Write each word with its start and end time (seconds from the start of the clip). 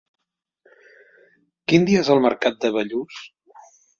Quin 1.71 1.85
dia 1.89 2.01
és 2.05 2.11
el 2.15 2.23
mercat 2.27 2.57
de 2.65 2.75
Bellús? 2.79 3.23